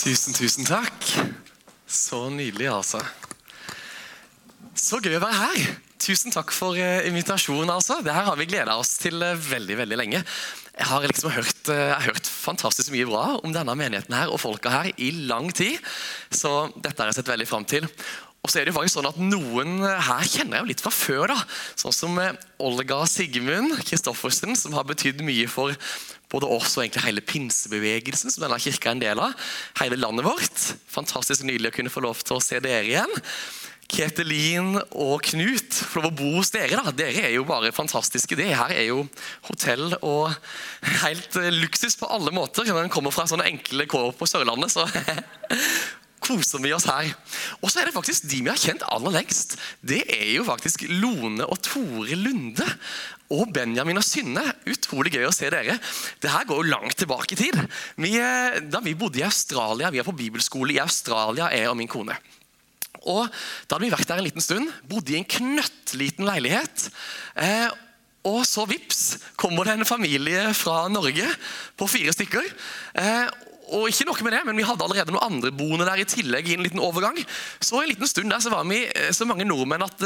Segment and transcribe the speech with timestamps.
[0.00, 1.10] Tusen, tusen takk.
[1.84, 3.02] Så nydelig, altså.
[4.72, 5.74] Så gøy å være her.
[6.00, 7.68] Tusen takk for uh, invitasjonen.
[7.68, 7.98] altså.
[8.00, 10.22] Det her har vi gleda oss til uh, veldig veldig lenge.
[10.72, 14.32] Jeg har liksom hørt, uh, jeg har hørt fantastisk mye bra om denne menigheten her
[14.32, 15.76] og folka her i lang tid.
[16.32, 17.84] Så dette har jeg sett veldig fram til.
[18.40, 20.92] Og så er det jo faktisk sånn at Noen her kjenner jeg jo litt fra
[20.94, 21.26] før.
[21.34, 21.38] da.
[21.78, 22.16] Sånn som
[22.62, 25.76] Olga Sigmund Kristoffersen, som har betydd mye for
[26.30, 29.48] både oss og egentlig hele pinsebevegelsen, som denne kirka er en del av.
[29.82, 30.68] Hele landet vårt.
[30.88, 33.20] Fantastisk nydelig å kunne få lov til å se dere igjen.
[33.90, 36.78] Ketelin og Knut, lov å bo hos dere.
[36.78, 36.92] da.
[36.94, 38.38] Dere er jo bare fantastiske.
[38.38, 39.02] Det her er jo
[39.48, 40.30] hotell og
[41.02, 42.70] helt luksus på alle måter.
[42.70, 44.86] Når en kommer fra sånne enkle kår på Sørlandet, så
[46.30, 47.10] koser vi oss her.
[47.60, 49.56] Og så er det faktisk de vi har kjent aller lengst.
[49.82, 52.66] Det er jo faktisk Lone og Tore Lunde.
[53.30, 54.42] Og Benjamin og Synne.
[54.70, 55.76] Utrolig gøy å se dere.
[56.22, 57.58] Det her går jo langt tilbake i tid.
[58.00, 61.78] Vi, eh, da vi bodde i Australia, vi er på bibelskole i Australia, jeg og
[61.78, 62.16] min kone.
[63.06, 63.28] Og
[63.66, 66.90] Da hadde vi vært der en liten stund, bodde i en knøttliten leilighet.
[67.36, 67.70] Eh,
[68.28, 71.24] og så vips kommer det en familie fra Norge
[71.78, 72.44] på fire stykker.
[73.00, 73.30] Eh,
[73.70, 76.48] og ikke noe med det, men Vi hadde allerede noen andre boende der i tillegg.
[76.48, 77.16] i en liten overgang.
[77.60, 79.98] Så en liten stund der så var vi eh, så mange nordmenn at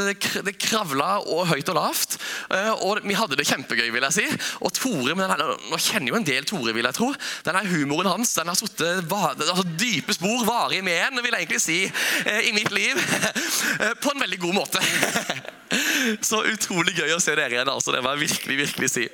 [0.45, 2.17] det kravla og høyt og lavt.
[2.49, 4.27] Eh, og vi hadde det kjempegøy, vil jeg si.
[4.61, 7.11] Og Tore, men denne, Nå kjenner jo en del Tore, vil jeg tro.
[7.45, 11.61] Denne Humoren hans den har satt altså, dype spor, varig med en, vil jeg egentlig
[11.63, 11.79] si,
[12.25, 12.99] eh, i mitt liv.
[14.03, 14.83] På en veldig god måte.
[16.29, 17.71] Så utrolig gøy å se dere igjen.
[17.71, 19.07] altså, Det må jeg virkelig, virkelig si.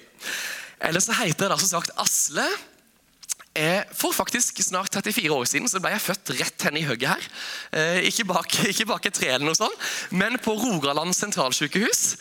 [0.82, 2.48] Ellers så heter jeg da som sagt Asle.
[3.52, 7.12] Eh, for faktisk snart 34 år siden så ble jeg født rett henne i hugget
[7.12, 7.26] her.
[7.76, 12.16] Eh, ikke, bak, ikke bak et tre, eller noe sånt, men på Rogaland sentralsykehus.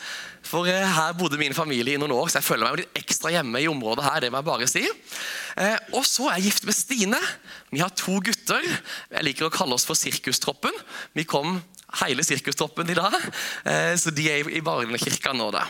[0.50, 3.31] For eh, her bodde min familie i noen år, så jeg føler meg litt ekstra
[3.37, 4.25] hjemme i området her.
[4.25, 4.83] det må jeg bare si.
[5.95, 7.20] Og så er jeg gift med Stine.
[7.70, 8.67] Vi har to gutter.
[9.12, 10.75] Jeg liker å kalle oss for Sirkustroppen.
[11.15, 11.61] Vi kom
[12.00, 13.17] hele sirkustroppen i dag,
[13.98, 15.48] så de er i barnekirka nå.
[15.50, 15.65] da.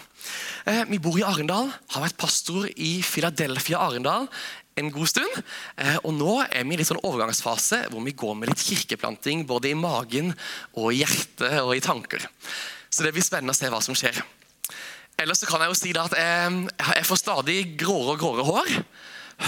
[0.91, 4.29] Vi bor i Arendal, har vært pastor i Philadelphia Arendal
[4.81, 5.39] en god stund.
[5.77, 9.47] Eh, og nå er vi i litt sånn overgangsfase hvor vi går med litt kirkeplanting
[9.49, 10.33] både i magen
[10.75, 12.27] og i hjertet og i tanker.
[12.91, 14.19] Så det blir spennende å se hva som skjer.
[15.21, 18.71] Ellers så kan jeg jo si at jeg får stadig gråere og gråere hår.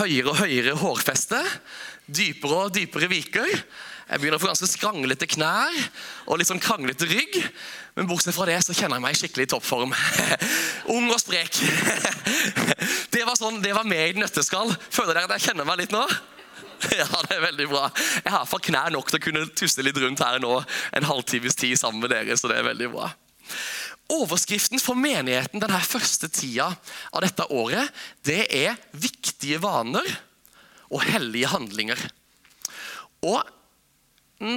[0.03, 1.41] Høyere og høyere hårfeste.
[2.07, 3.65] Dypere og dypere viker.
[4.13, 5.77] Jeg begynner å få ganske skranglete knær
[6.27, 7.39] og litt sånn kranglete rygg.
[7.97, 9.95] Men bortsett fra det så kjenner jeg meg skikkelig i toppform.
[10.95, 11.57] Ung og sprek.
[13.13, 14.71] Det var sånn, det var meg i et nøtteskall.
[14.91, 16.03] Føler dere at jeg kjenner meg litt nå?
[16.99, 17.85] Ja, det er veldig bra.
[18.25, 20.57] Jeg har for knær nok til å kunne tusse litt rundt her nå
[20.97, 23.07] en halvtimes tid sammen med dere, så det er veldig bra.
[24.17, 26.73] Overskriften for menigheten denne første tida
[27.13, 27.93] av dette året,
[28.27, 30.09] det er 'viktige vaner
[30.91, 32.03] og hellige handlinger'.
[33.23, 33.47] Og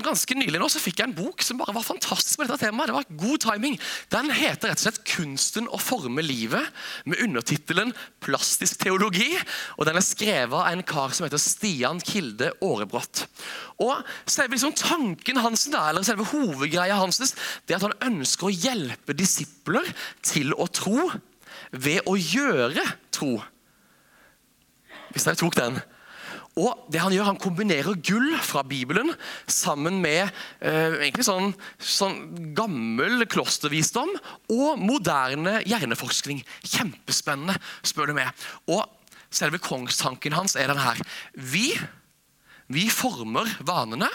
[0.05, 2.89] ganske nylig nå så fikk jeg en bok som bare var fantastisk på dette temaet.
[2.89, 3.77] Det var god timing.
[4.13, 6.71] Den heter rett og slett 'Kunsten å forme livet',
[7.05, 9.37] med undertittelen 'Plastisk teologi'.
[9.77, 13.27] og Den er skrevet av en kar som heter Stian Kilde Aarebrot.
[13.79, 18.55] Og selve liksom tanken hans, eller selve hovedgreia hans det er at han ønsker å
[18.55, 19.85] hjelpe disipler
[20.21, 21.11] til å tro
[21.71, 23.43] ved å gjøre tro.
[25.11, 25.81] Hvis dere tok den.
[26.55, 29.11] Og det Han gjør, han kombinerer gull fra Bibelen
[29.51, 30.23] sammen med
[30.63, 32.21] eh, egentlig sånn, sånn,
[32.55, 34.13] gammel klostervisdom
[34.55, 36.39] og moderne hjerneforskning.
[36.63, 38.31] Kjempespennende, spør du meg.
[38.71, 38.85] Og
[39.35, 40.99] Selve kongstanken hans er den her.
[41.35, 41.73] Vi,
[42.71, 44.07] vi former vanene,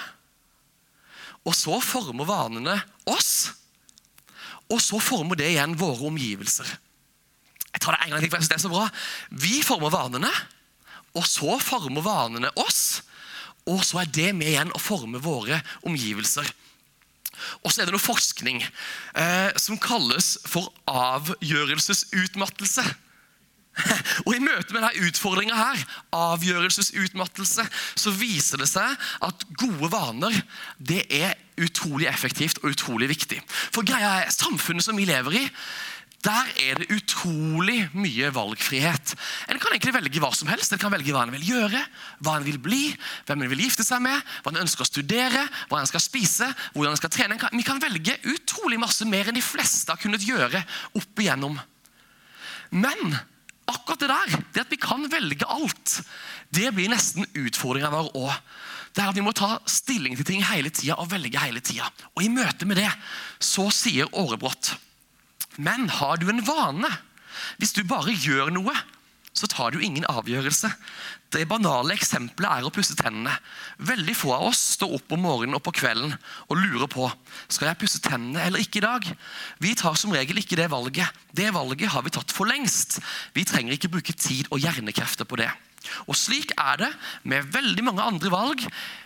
[1.44, 2.76] og så former vanene
[3.10, 3.50] oss.
[4.70, 6.68] Og så former det igjen våre omgivelser.
[7.70, 8.86] Jeg tar det en gang til, for det er så bra.
[9.30, 10.30] Vi former vanene.
[11.18, 13.02] Og så former vanene oss,
[13.68, 16.46] og så er det med igjen å forme våre omgivelser.
[17.64, 22.84] Og så er det noe forskning eh, som kalles for avgjørelsesutmattelse.
[24.26, 25.84] Og I møte med denne utfordringa her,
[26.16, 27.64] avgjørelsesutmattelse,
[28.02, 28.88] så viser det seg
[29.26, 30.34] at gode vaner
[30.76, 33.40] det er utrolig effektivt og utrolig viktig.
[33.46, 35.44] For greia er, Samfunnet som vi lever i,
[36.20, 39.14] der er det utrolig mye valgfrihet.
[39.48, 40.72] En kan egentlig velge hva som helst.
[40.74, 41.80] En kan velge hva en vil gjøre,
[42.20, 42.82] hva en vil bli,
[43.28, 46.48] hvem en vil gifte seg med, hva en ønsker å studere, hva en skal spise,
[46.74, 47.38] hvordan en skal trene.
[47.54, 50.60] Vi kan velge utrolig masse mer enn de fleste har kunnet gjøre
[51.00, 51.56] opp igjennom.
[52.76, 53.16] Men
[53.70, 56.02] akkurat det der, det at vi kan velge alt,
[56.52, 58.36] det blir nesten utfordringa vår òg.
[58.90, 61.88] Det er at Vi må ta stilling til ting hele tida og velge hele tida.
[62.20, 62.90] I møte med det
[63.38, 64.74] så sier Årebrott
[65.60, 66.88] men har du en vane?
[67.60, 68.74] Hvis du bare gjør noe,
[69.36, 70.68] så tar du ingen avgjørelse.
[71.30, 73.32] Det banale eksempelet er å pusse tennene.
[73.86, 76.16] Veldig få av oss står opp om morgenen og på kvelden
[76.48, 77.06] og lurer på
[77.46, 79.06] skal jeg pusse tennene eller ikke i dag.
[79.62, 81.06] Vi tar som regel ikke det valget.
[81.30, 82.98] Det valget har vi tatt for lengst.
[83.36, 85.50] Vi trenger ikke bruke tid og hjernekrefter på det.
[86.10, 86.90] Og Slik er det
[87.30, 88.64] med veldig mange andre valg.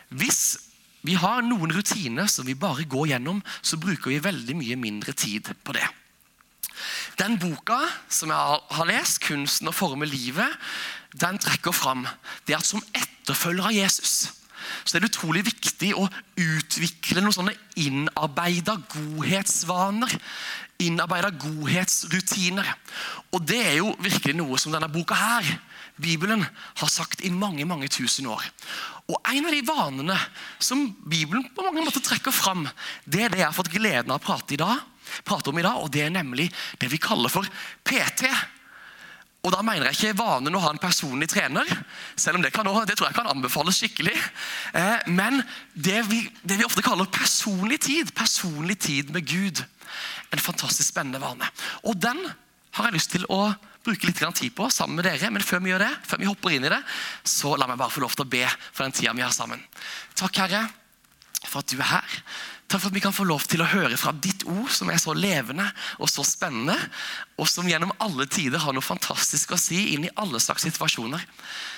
[0.09, 0.57] Hvis
[1.05, 5.13] vi har noen rutiner som vi bare går gjennom, så bruker vi veldig mye mindre
[5.13, 5.85] tid på det.
[7.21, 7.79] Den boka
[8.09, 10.57] som jeg har lest, 'Kunsten å forme livet',
[11.15, 12.07] den trekker fram
[12.47, 14.33] det at som etterfølger av Jesus
[14.85, 16.07] så det er utrolig viktig å
[16.41, 20.13] utvikle noen sånne innarbeida godhetsvaner.
[20.85, 22.69] Innarbeida godhetsrutiner.
[23.35, 25.55] Og det er jo virkelig noe som denne boka her,
[25.95, 28.43] Bibelen, har sagt i mange mange tusen år.
[29.07, 30.17] Og En av de vanene
[30.59, 32.65] som Bibelen på mange måter trekker fram,
[33.07, 34.83] det er det jeg har fått gleden av å prate i dag
[35.25, 36.51] prate om i dag, og det er nemlig
[36.81, 37.47] det vi kaller for
[37.87, 38.27] PT.
[39.45, 41.69] Og Da mener jeg ikke vanen å ha en personlig trener,
[42.17, 44.15] selv om det, kan, det tror jeg kan anbefales skikkelig.
[44.73, 45.43] Eh, men
[45.77, 48.15] det vi, det vi ofte kaller personlig tid.
[48.17, 49.61] Personlig tid med Gud.
[50.33, 51.51] En fantastisk spennende vane.
[51.85, 52.23] Og den
[52.75, 53.53] har jeg lyst til å
[53.85, 55.29] bruke litt tid på sammen med dere.
[55.31, 56.81] Men før vi gjør det, før vi hopper inn i det,
[57.29, 59.61] så la meg bare få lov til å be for den tida vi har sammen.
[60.17, 60.65] Takk, Herre,
[61.55, 62.17] for at du er her.
[62.67, 64.99] Takk for at vi kan få lov til å høre fra ditt ord, som er
[64.99, 65.67] så levende
[66.01, 66.75] og så spennende,
[67.39, 71.23] og som gjennom alle tider har noe fantastisk å si inn i alle slags situasjoner.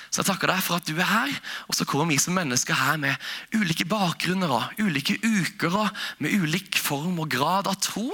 [0.09, 1.33] Så jeg takker deg for at du er her,
[1.67, 6.33] og så kommer vi som mennesker her med ulike bakgrunner og ulike uker og med
[6.39, 8.07] ulik form og grad av tro,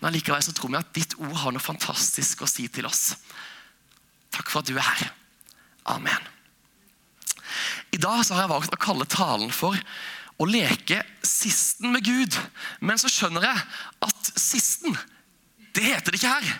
[0.00, 3.18] men likevel så tror vi at ditt ord har noe fantastisk å si til oss.
[4.32, 5.10] Takk for at du er her.
[5.90, 6.30] Amen.
[7.90, 9.76] I dag så har jeg valgt å kalle talen for
[10.40, 12.36] å leke sisten med Gud.
[12.80, 13.64] Men så skjønner jeg
[14.08, 14.96] at sisten,
[15.76, 16.54] det heter det ikke her.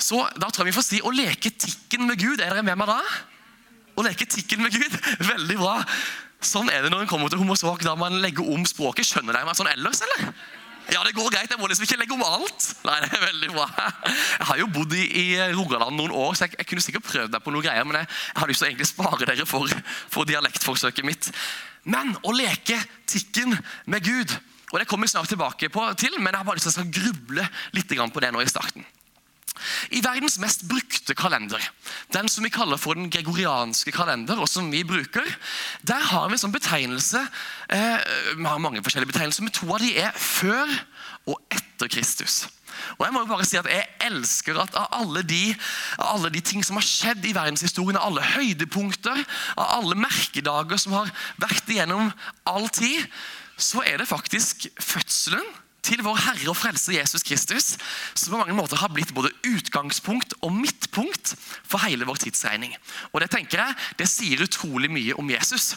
[0.00, 2.42] Så da tror jeg vi får si å leke tikken med Gud.
[2.42, 3.00] Er dere med meg da?
[3.94, 4.98] Å leke tikken med Gud.
[5.32, 5.78] Veldig bra.
[6.44, 9.08] Sånn er det når en kommer til homosvak, da man legger om språket.
[9.08, 10.32] Skjønner dere meg sånn ellers, eller?
[10.92, 11.48] Ja, det går greit.
[11.48, 12.66] Jeg må liksom ikke legge om alt.
[12.84, 13.68] Nei, det er veldig bra.
[14.04, 17.32] Jeg har jo bodd i, i Rogaland noen år, så jeg, jeg, kunne sikkert prøvd
[17.32, 19.78] meg på noe greier, men jeg, jeg har lyst til å egentlig spare dere for,
[20.12, 21.30] for dialektforsøket mitt.
[21.84, 22.78] Men å leke
[23.10, 23.56] tikken
[23.90, 24.34] med Gud
[24.74, 26.90] og Det kommer vi snart tilbake på, til, men jeg har bare lyst til å
[26.96, 27.44] gruble
[27.76, 28.82] litt på det nå i starten.
[29.94, 31.62] I verdens mest brukte kalender,
[32.10, 35.28] den som vi kaller for den gregorianske kalender, og som vi bruker,
[35.86, 37.22] der har vi en sånn betegnelse
[37.70, 38.02] eh,
[38.34, 40.74] Vi har mange forskjellige betegnelser, men to av de er før
[41.30, 42.48] og etter Kristus.
[42.98, 45.42] Og Jeg må jo bare si at jeg elsker at av alle de,
[45.98, 49.24] av alle de ting som har skjedd i verdenshistorien, av alle høydepunkter,
[49.56, 52.12] av alle merkedager som har vært igjennom
[52.48, 53.04] all tid,
[53.56, 55.44] så er det faktisk fødselen
[55.84, 57.74] til vår Herre og Frelser Jesus Kristus,
[58.16, 62.72] som på mange måter har blitt både utgangspunkt og midtpunkt for hele vår tidsregning.
[63.12, 65.74] Og Det tenker jeg, det sier utrolig mye om Jesus.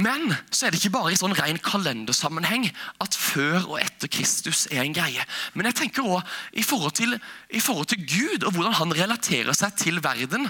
[0.00, 2.68] Men så er det ikke bare i sånn ren kalendersammenheng
[3.04, 5.24] at før og etter Kristus er en greie.
[5.52, 6.22] Men jeg tenker også
[6.56, 7.18] i forhold, til,
[7.52, 10.48] i forhold til Gud og hvordan han relaterer seg til verden,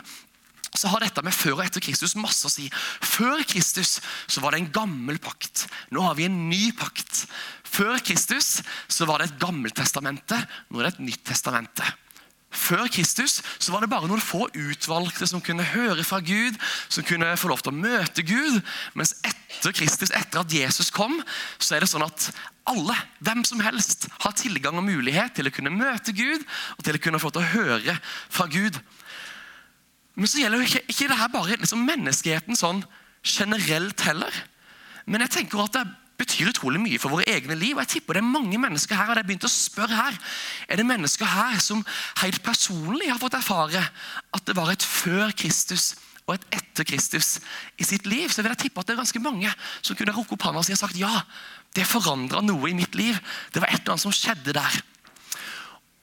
[0.73, 2.69] så har dette med før og etter Kristus masse å si.
[3.05, 5.67] Før Kristus så var det en gammel pakt.
[5.93, 7.27] Nå har vi en ny pakt.
[7.67, 10.39] Før Kristus så var det et gammeltestamente.
[10.71, 11.85] Nå er det et nytt testamente.
[12.63, 16.59] Før Kristus så var det bare noen få utvalgte som kunne høre fra Gud,
[16.93, 18.61] som kunne få lov til å møte Gud.
[18.99, 21.19] Mens etter Kristus, etter at Jesus kom,
[21.59, 22.31] så er det sånn at
[22.71, 26.45] alle, hvem som helst, har tilgang og mulighet til å kunne møte Gud
[26.77, 28.79] og til å kunne få til å høre fra Gud.
[30.15, 32.85] Men så gjelder jo ikke, ikke det her bare liksom menneskeheten sånn
[33.27, 34.43] generelt heller.
[35.07, 37.77] Men jeg tenker at det er betyr utrolig mye for våre egne liv.
[37.77, 40.19] og jeg tipper Det er mange mennesker her og jeg begynt å spørre her,
[40.69, 41.85] er det mennesker her som
[42.23, 43.83] helt personlig har fått erfare
[44.33, 45.95] at det var et før Kristus
[46.27, 47.41] og et etter Kristus
[47.79, 48.31] i sitt liv.
[48.31, 49.51] Så vil jeg tippe at det er ganske mange
[49.81, 51.13] som kunne rukket opp hånda og sagt ja,
[51.75, 53.19] det forandra noe i mitt liv.
[53.53, 54.83] Det var et eller annet som skjedde der.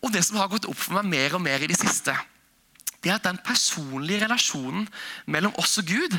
[0.04, 2.16] Og det som har gått opp for meg mer og mer i det siste,
[3.00, 4.88] det er at den personlige relasjonen
[5.32, 6.16] mellom oss og Gud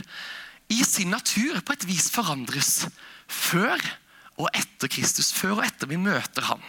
[0.70, 2.87] i sin natur på et vis forandres
[3.30, 3.78] før
[4.40, 5.32] og etter Kristus.
[5.37, 6.62] Før og etter vi møter ham.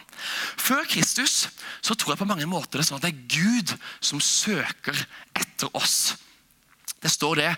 [0.60, 1.46] Før Kristus
[1.80, 4.98] så tror jeg på mange måter det er sånn at det er Gud som søker
[5.38, 6.14] etter oss.
[7.02, 7.52] Det står det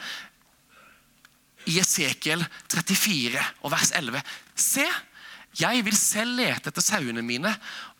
[1.70, 4.20] i Esekiel 34 og vers 11.
[4.54, 4.84] Se,
[5.60, 7.52] jeg vil selv lete etter sauene mine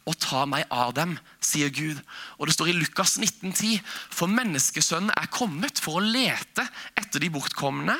[0.04, 2.00] og ta meg av dem, sier Gud.
[2.36, 3.80] Og det står i Lukas 1910.:
[4.12, 7.96] For menneskesønnen er kommet for å lete etter de bortkomne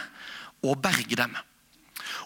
[0.64, 1.32] og berge dem.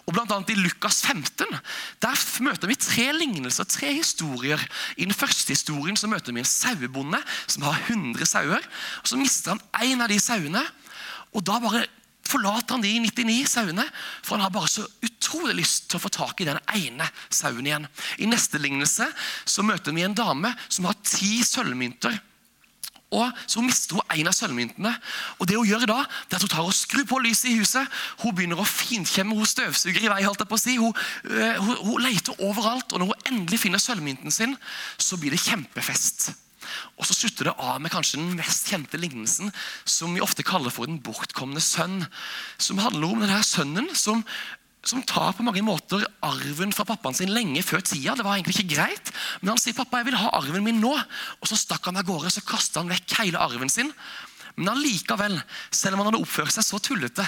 [0.07, 1.59] Og blant annet I Lukas 15
[2.03, 4.61] der møter vi tre lignelser, tre historier.
[4.97, 8.63] I den første historien så møter vi en sauebonde som har 100 sauer.
[9.01, 10.63] og Så mister han én av de sauene.
[11.33, 11.85] og Da bare
[12.29, 13.85] forlater han de 99 sauene,
[14.21, 17.65] for han har bare så utrolig lyst til å få tak i den ene sauen
[17.65, 17.87] igjen.
[18.21, 19.07] I neste lignelse
[19.45, 22.19] så møter vi en dame som har ti sølvmynter.
[23.09, 24.91] Og Så mister hun en av sølvmyntene.
[25.39, 27.57] Og det Hun gjør da, det er at hun tar og skrur på lyset i
[27.57, 27.87] huset.
[28.21, 30.23] Hun begynner å finkjemme, hun støvsuger i vei.
[30.23, 30.75] holdt jeg på å si.
[30.77, 30.93] Hun,
[31.25, 34.55] øh, hun, hun leter overalt, og når hun endelig finner sølvmynten sin,
[34.97, 36.31] så blir det kjempefest.
[36.99, 39.51] Og så slutter det av med kanskje den mest kjente lignelsen,
[39.85, 42.03] som vi ofte kaller for den bortkomne sønn.
[42.61, 44.23] Som handler om denne sønnen som
[44.87, 48.15] som tar på mange måter arven fra pappaen sin lenge før tida.
[48.15, 50.93] Det var egentlig ikke greit, Men han sier pappa, jeg vil ha arven min nå.
[50.95, 53.91] Og Så stakk han av gårde så kastet han vekk hele arven sin.
[54.55, 57.25] Men allikevel, selv om han hadde oppført seg så tullete,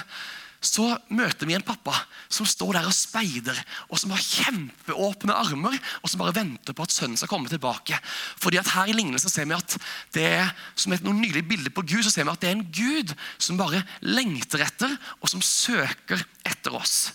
[0.62, 1.96] så møter vi en pappa
[2.29, 3.58] som står der og speider,
[3.89, 7.98] og som har kjempeåpne armer, og som bare venter på at sønnen skal komme tilbake.
[8.38, 9.77] Fordi at Her i lignelsen ser vi at
[10.13, 12.60] det er som et noen nylig bilde på Gud, så ser vi at det er
[12.60, 17.10] en Gud som bare lengter etter, og som søker etter oss.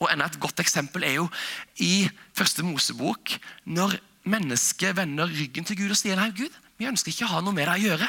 [0.00, 1.28] Og enda Et godt eksempel er jo
[1.76, 7.12] i første Mosebok, når mennesket vender ryggen til Gud og sier nei, Gud, vi ønsker
[7.12, 8.08] ikke å ha noe med deg å gjøre.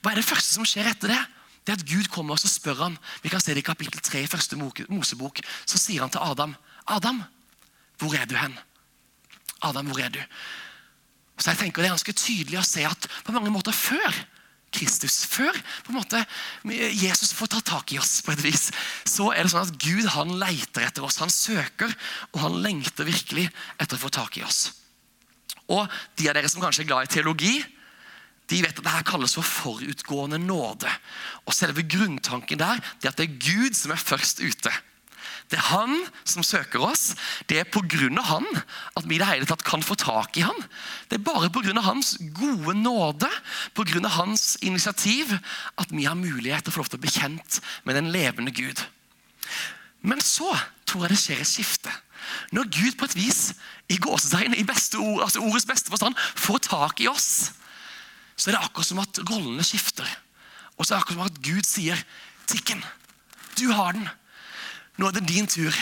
[0.00, 1.20] Hva er det første som skjer etter det?
[1.66, 2.96] Det er at Gud kommer og spør ham.
[3.22, 5.42] Vi kan se det i kapittel 3 i første Mosebok.
[5.68, 7.22] Så sier han til Adam, 'Adam,
[7.98, 8.58] hvor er du hen?'
[9.62, 10.20] Adam, hvor er du?
[11.38, 14.24] Så jeg tenker Det er ganske tydelig å se at på mange måter før
[14.74, 15.24] Kristus.
[15.26, 16.20] Før på en måte,
[16.94, 18.68] Jesus får ta tak i oss, på et vis,
[19.08, 21.20] så er det sånn at Gud han leiter etter oss.
[21.22, 21.92] Han søker,
[22.32, 23.48] og han lengter virkelig
[23.78, 24.68] etter å få tak i oss.
[25.70, 25.86] Og
[26.18, 27.54] De av dere som kanskje er glad i teologi,
[28.50, 30.90] de vet at dette kalles for forutgående nåde.
[31.46, 34.72] Og Selve grunntanken der det er at det er Gud som er først ute.
[35.50, 37.16] Det er han som søker oss.
[37.50, 38.22] Det er pga.
[38.22, 38.46] han
[38.96, 40.56] at vi i det hele tatt kan få tak i han.
[41.10, 41.74] Det er bare pga.
[41.82, 43.28] hans gode nåde,
[43.74, 44.08] pga.
[44.08, 45.34] hans initiativ,
[45.76, 48.54] at vi har mulighet til å få lov til å bli kjent med den levende
[48.54, 48.78] Gud.
[50.02, 50.54] Men så
[50.86, 51.92] tror jeg det skjer et skifte.
[52.54, 53.40] Når Gud på et vis,
[53.90, 57.50] i gåsetegn, i beste ord, altså ordets beste forstand, får tak i oss,
[58.36, 60.06] så er det akkurat som at rollene skifter.
[60.78, 61.98] Og så er det akkurat som at Gud sier,
[62.46, 62.84] 'Tikken,
[63.58, 64.08] du har den.'
[64.98, 65.74] Nå er det din tur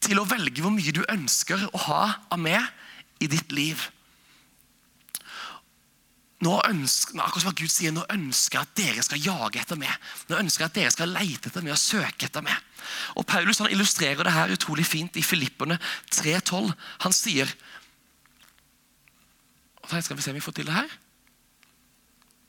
[0.00, 2.64] til å velge hvor mye du ønsker å ha av meg
[3.20, 3.82] i ditt liv.
[6.40, 9.92] Nå ønsker, akkurat som Gud sier, nå ønsker jeg at dere skal jage etter meg.
[10.30, 12.56] Nå ønsker jeg at dere skal leite etter meg og søke etter meg.
[13.20, 15.76] Og Paulus han illustrerer det her utrolig fint i Filipperne
[16.08, 16.72] 3,12.
[17.04, 17.52] Han sier
[19.90, 20.90] Skal vi se om vi får til det her?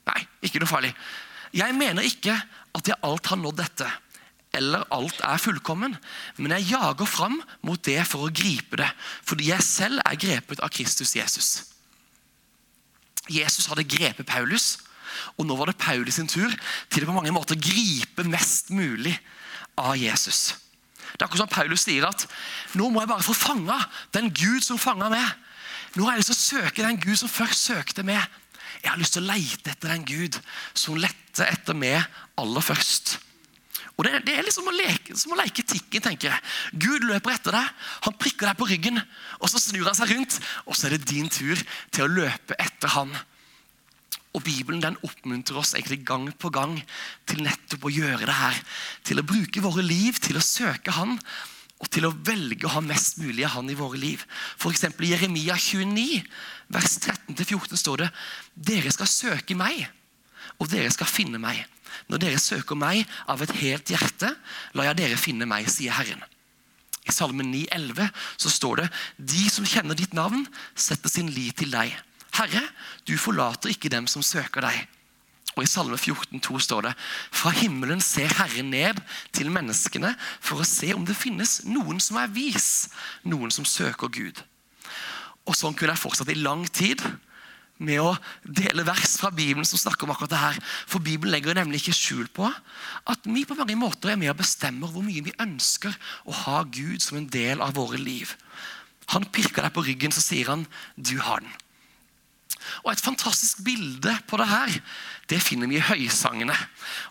[0.08, 0.92] Nei, ikke noe farlig.
[1.52, 2.36] Jeg mener ikke
[2.72, 3.88] at jeg alt har nådd dette
[4.52, 5.94] eller alt er fullkommen,
[6.36, 8.88] men jeg jager fram mot det for å gripe det,
[9.24, 11.50] fordi jeg selv er grepet av Kristus Jesus.
[13.32, 14.76] Jesus hadde grepet Paulus,
[15.38, 16.52] og nå var det Paulus sin tur
[16.92, 19.14] til å på mange måter gripe mest mulig
[19.80, 20.58] av Jesus.
[21.12, 22.26] Det er akkurat som Paulus sier at
[22.76, 23.78] nå må jeg bare få fanga
[24.16, 25.26] den Gud som fanga meg.
[25.96, 28.20] Nå har jeg lyst til å søke den Gud som først søkte meg.
[28.80, 30.38] Jeg har lyst til å leite etter den Gud
[30.72, 32.00] som lette etter meg
[32.40, 33.18] aller først.
[34.02, 36.42] Og Det, det er liksom å leke, som å leke tikken, tenker jeg.
[36.74, 37.68] Gud løper etter deg,
[38.02, 38.98] han prikker deg på ryggen,
[39.38, 41.60] og så snur han seg rundt, og så er det din tur
[41.94, 43.12] til å løpe etter han.
[44.34, 46.74] Og Bibelen den oppmuntrer oss egentlig gang på gang
[47.30, 48.58] til nettopp å gjøre det her.
[49.06, 51.14] Til å bruke våre liv til å søke Han,
[51.78, 54.24] og til å velge å ha mest mulig av Han i våre liv.
[54.56, 54.88] F.eks.
[54.88, 56.24] i Jeremia 29,
[56.74, 58.10] vers 13-14 står det
[58.72, 59.84] Dere skal søke meg,
[60.58, 61.62] og dere skal finne meg
[62.10, 64.30] når dere søker meg av et helt hjerte,
[64.76, 66.22] la jeg dere finne meg, sier Herren.
[67.02, 68.08] I Salmen 9,11
[68.38, 68.88] så står det
[69.34, 70.44] De som kjenner ditt navn,
[70.78, 71.94] setter sin lit til deg.
[72.38, 72.62] Herre,
[73.04, 74.84] du forlater ikke dem som søker deg.
[75.52, 76.92] Og I Salme 14,2 står det
[77.34, 79.02] Fra himmelen ser Herren ned
[79.36, 82.88] til menneskene for å se om det finnes noen som er vis,
[83.28, 84.40] noen som søker Gud.
[85.44, 87.02] Og Sånn kunne jeg fortsatt i lang tid
[87.84, 88.12] med å
[88.42, 90.60] dele vers fra Bibelen som snakker om akkurat det her.
[90.86, 94.40] For Bibelen legger nemlig ikke skjul på at vi på mange måter er med og
[94.40, 95.96] bestemmer hvor mye vi ønsker
[96.28, 98.34] å ha Gud som en del av våre liv.
[99.12, 101.61] Han pirker deg på ryggen, så sier han 'du har den'.
[102.84, 104.80] Og Et fantastisk bilde på det her
[105.32, 106.54] det finner vi i Høysangene.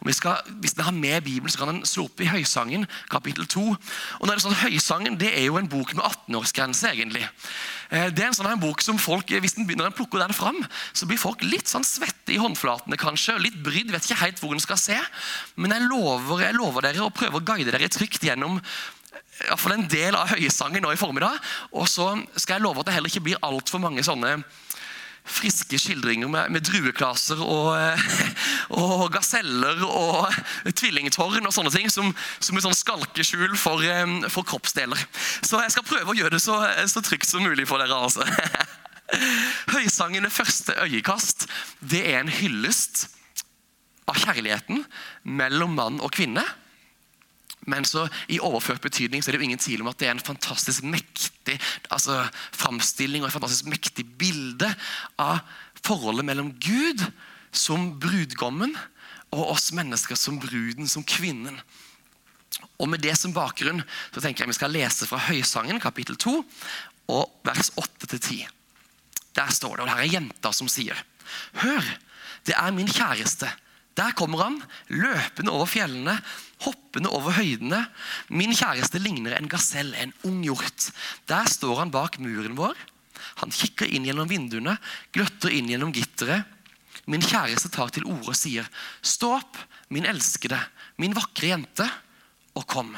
[0.01, 2.85] Og vi skal, hvis dere har med Bibelen, så kan den slå opp i Høysangen,
[3.09, 3.63] kapittel 2.
[3.71, 6.91] Og det er sånn, Høysangen det er jo en bok med 18-årsgrense.
[6.91, 7.23] egentlig.
[7.89, 10.35] Eh, det er en sånn en bok som folk, Hvis den begynner å plukke den
[10.35, 10.59] fram,
[10.93, 12.97] så blir folk litt sånn svette i håndflatene.
[12.97, 14.99] kanskje, Litt brydd, vet ikke helt hvor den skal se.
[15.55, 18.61] Men jeg lover, jeg lover dere å prøve å guide dere trygt gjennom
[19.41, 21.39] i hvert fall en del av høysangen nå i formiddag.
[21.73, 24.43] Og så skal jeg love at det heller ikke blir altfor mange sånne
[25.27, 27.75] friske skildringer med, med drueklaser og,
[28.81, 30.27] og, gaseller og
[30.77, 32.09] tvillingtårn og sånne ting som,
[32.39, 33.85] som et sånn skalkeskjul for,
[34.33, 34.99] for, kroppsdeler.
[35.45, 36.57] Så jeg skal prøve å gjøre det så,
[36.89, 37.97] så trygt som mulig for dere.
[37.97, 38.25] altså.
[39.75, 41.47] Høysangen første øyekast
[41.79, 43.09] det er en hyllest
[44.09, 44.85] av kjærligheten
[45.23, 46.43] mellom mann og kvinne.
[47.69, 50.15] Men så i overført betydning så er det jo ingen tvil om at det er
[50.15, 51.59] en fantastisk mektig
[51.93, 52.23] altså,
[52.57, 54.71] framstilling og et fantastisk mektig bilde
[55.21, 55.43] av
[55.85, 57.05] forholdet mellom Gud
[57.53, 58.73] som brudgommen
[59.31, 61.59] og oss mennesker som bruden, som kvinnen.
[62.81, 66.33] Og Med det som bakgrunn så tenker jeg vi skal lese fra Høysangen, kapittel 2,
[67.11, 68.47] og vers 8-10.
[69.37, 70.97] Der står det, og det her er jenta som sier
[71.61, 71.85] Hør,
[72.47, 73.47] det er min kjæreste.
[73.99, 74.57] Der kommer han,
[74.87, 76.15] løpende over fjellene,
[76.63, 77.83] hoppende over høydene.
[78.31, 80.91] Min kjæreste ligner en gasell, en ung hjort.
[81.27, 82.77] Der står han bak muren vår.
[83.43, 84.77] Han kikker inn gjennom vinduene,
[85.13, 86.47] gløtter inn gjennom gitteret.
[87.09, 88.67] Min kjæreste tar til orde og sier,
[89.01, 89.57] 'Stå opp,
[89.89, 90.59] min elskede,
[90.97, 91.87] min vakre jente,
[92.55, 92.95] og kom.'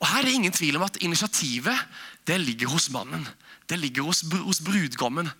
[0.00, 1.76] Og Her er det ingen tvil om at initiativet
[2.24, 3.26] det ligger hos mannen
[3.70, 5.30] det ligger hos, hos brudgommen.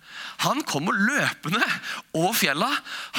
[0.45, 1.61] Han kommer løpende
[2.15, 2.69] over fjella.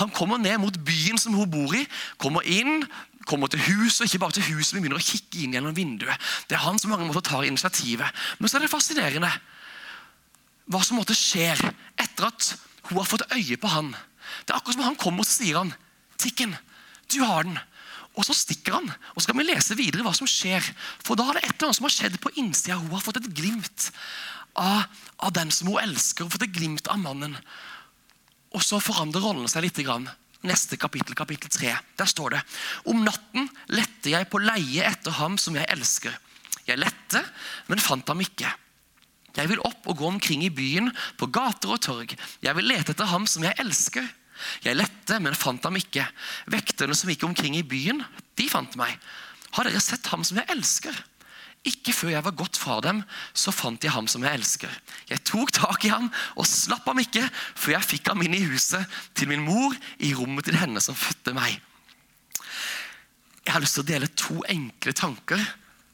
[0.01, 1.85] Han kommer ned mot byen som hun bor i.
[2.21, 2.87] Kommer inn,
[3.29, 6.31] kommer til huset, ikke bare til huset, men begynner å kikke inn gjennom vinduet.
[6.49, 8.09] Det er han som mange måter tar initiativet.
[8.41, 9.31] Men så er det fascinerende
[10.73, 11.61] hva som måtte skjer
[12.01, 12.55] etter at
[12.89, 13.93] hun har fått øye på han.
[14.43, 15.75] Det er akkurat som han kommer og sier han,
[16.17, 16.57] 'Tikken,
[17.13, 17.61] du har den.'
[18.13, 18.91] Og så stikker han.
[19.15, 20.61] Og så skal vi lese videre hva som skjer.
[21.01, 22.77] For da er det et eller annet som har skjedd på innsida.
[22.77, 23.89] Hun har fått et glimt
[24.59, 24.85] av,
[25.17, 27.37] av den som hun elsker, og fått et glimt av mannen.
[28.53, 29.81] Og så forandrer rollen seg litt.
[30.43, 31.77] Neste kapittel, kapittel 3.
[31.99, 32.41] Der står det
[32.91, 36.17] Om natten lette jeg på leie etter ham som jeg elsker.
[36.67, 37.23] Jeg lette,
[37.71, 38.51] men fant ham ikke.
[39.33, 42.13] Jeg vil opp og gå omkring i byen, på gater og torg.
[42.45, 44.05] Jeg vil lete etter ham som jeg elsker.
[44.67, 46.05] Jeg lette, men fant ham ikke.
[46.53, 48.03] Vekterne som gikk omkring i byen,
[48.37, 48.93] de fant meg.
[49.57, 50.97] Har dere sett ham som jeg elsker?
[51.63, 53.05] Ikke før jeg var gått fra dem,
[53.39, 54.71] så fant jeg ham som jeg elsker.
[55.07, 57.23] Jeg tok tak i ham og slapp ham ikke
[57.55, 58.83] før jeg fikk ham inn i huset
[59.15, 61.61] til min mor, i rommet til henne som fødte meg.
[63.43, 65.43] Jeg har lyst til å dele to enkle tanker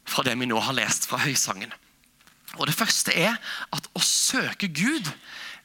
[0.08, 1.72] fra det vi nå har lest fra Høysangen.
[2.56, 3.36] Og Det første er
[3.74, 5.08] at å søke Gud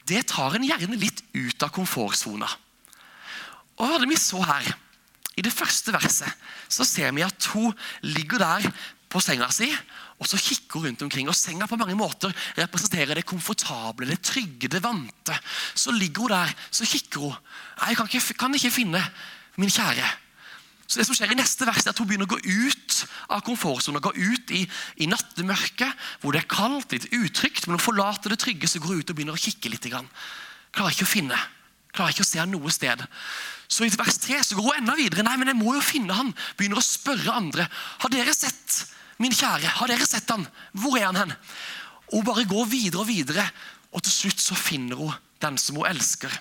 [0.07, 2.49] det tar en gjerne litt ut av komfortsona.
[3.79, 4.67] Og hva er det vi så her?
[5.39, 6.29] I det første verset
[6.69, 7.71] så ser vi at hun
[8.03, 8.67] ligger der
[9.13, 9.69] på senga si,
[10.17, 11.29] og så kikker hun rundt omkring.
[11.29, 15.37] og Senga på mange måter representerer det komfortable, det trygge, det vante.
[15.75, 17.37] Så ligger hun der, så kikker hun.
[17.79, 19.03] Nei, jeg kan ikke, kan ikke finne
[19.61, 20.09] min kjære.
[20.87, 22.97] Så det som skjer i neste vers er at Hun begynner å gå ut
[23.33, 24.61] av komfortsonen, gå ut i,
[25.01, 25.89] i nattemørket,
[26.21, 27.65] hvor det er kaldt, litt utrygt.
[27.65, 29.87] Men hun forlater det trygge, så går hun ut og begynner å kikke litt.
[29.89, 31.39] Klarer ikke å finne.
[31.93, 33.01] Klarer ikke å se noe sted.
[33.69, 35.25] Så i vers 3 så går hun enda videre.
[35.25, 36.33] Nei, men jeg må jo finne han.
[36.59, 37.67] Begynner å spørre andre.
[38.03, 38.83] Har dere sett
[39.21, 40.45] Min kjære, har dere sett han?
[40.73, 41.35] Hvor er han hen?
[42.11, 43.45] Og Hun bare går videre og videre,
[43.93, 46.31] og til slutt så finner hun den som hun elsker.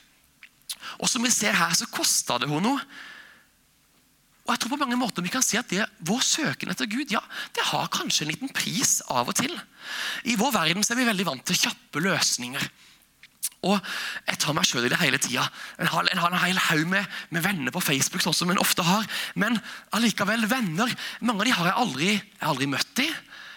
[1.01, 2.85] Og som vi ser her, så kosta det henne noe.
[4.43, 7.13] Og jeg tror på mange måter vi kan si at det, Vår søken etter Gud
[7.15, 7.21] ja,
[7.55, 9.55] det har kanskje en liten pris av og til.
[10.27, 12.67] I vår verden så er vi veldig vant til kjappe løsninger.
[13.63, 13.79] Og
[14.27, 15.45] jeg tar meg sjøl i det hele tida.
[15.79, 19.07] En har en, hel haug med, med, venner på Facebook, sånn som en ofte har.
[19.39, 19.61] Men
[19.95, 20.91] allikevel, venner
[21.23, 22.91] Mange av de har jeg aldri, jeg har aldri møtt.
[22.99, 23.07] de.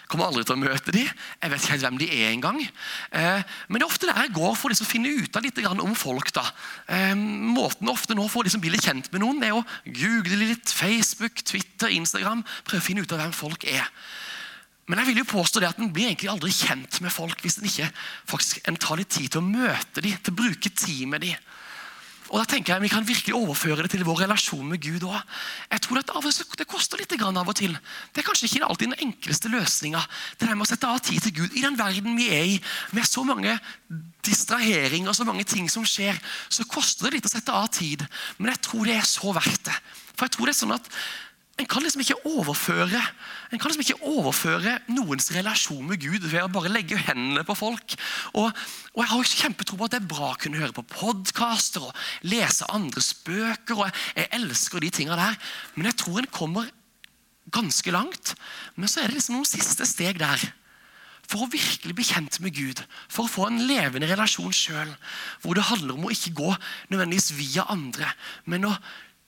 [0.06, 1.02] Kommer aldri til å møte de.
[1.02, 2.60] Jeg vet ikke helt hvem de er engang.
[2.62, 5.58] Eh, men det er ofte der jeg går for liksom å finne ut av litt
[5.66, 6.30] om folk.
[6.36, 6.44] da.
[6.86, 9.66] Eh, måten ofte nå for å som bli litt kjent med noen, det er å
[9.84, 10.70] google litt.
[10.70, 12.44] Facebook, Twitter, Instagram.
[12.64, 13.90] Prøve å finne ut av hvem folk er.
[14.86, 17.58] Men jeg vil jo påstå det at en blir egentlig aldri kjent med folk hvis
[17.58, 17.88] en ikke
[18.30, 21.46] faktisk en tar litt tid til å møte dem, til å bruke tid med dem.
[22.26, 25.18] Og da tenker jeg Vi kan virkelig overføre det til vår relasjon med Gud òg.
[25.70, 27.76] Jeg tror Det koster litt av og til.
[28.12, 30.02] Det er kanskje ikke alltid den enkleste løsninga.
[30.38, 32.60] Det der med å sette av tid til Gud i den verden vi er i,
[32.92, 33.58] med så mange
[34.22, 36.18] distraheringer og så mange ting som skjer,
[36.48, 38.02] så koster det litt å sette av tid.
[38.38, 39.76] Men jeg tror det er så verdt det.
[40.16, 40.90] For jeg tror det er sånn at
[41.56, 43.00] en kan liksom overføre
[43.50, 47.54] en kan liksom ikke overføre noens relasjon med Gud ved å bare legge hendene på
[47.56, 47.94] folk.
[48.34, 48.50] Og,
[48.92, 51.86] og Jeg har jo kjempetro på at det er bra å kunne høre på podkaster
[51.86, 51.94] og
[52.26, 53.78] lese andres bøker.
[53.78, 55.38] og jeg, jeg elsker de tingene der,
[55.76, 56.68] Men jeg tror en kommer
[57.54, 58.34] ganske langt.
[58.74, 60.42] Men så er det liksom noen siste steg der.
[61.26, 64.92] For å virkelig bli kjent med Gud, for å få en levende relasjon sjøl.
[65.42, 66.52] Hvor det handler om å ikke gå
[66.92, 68.12] nødvendigvis via andre,
[68.46, 68.74] men å